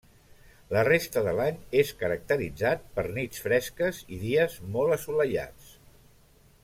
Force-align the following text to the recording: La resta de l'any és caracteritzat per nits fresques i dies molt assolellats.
La 0.75 0.83
resta 0.87 1.21
de 1.27 1.33
l'any 1.39 1.59
és 1.81 1.91
caracteritzat 1.99 2.87
per 2.97 3.05
nits 3.19 3.45
fresques 3.49 4.01
i 4.17 4.21
dies 4.23 4.57
molt 4.77 4.97
assolellats. 4.97 5.71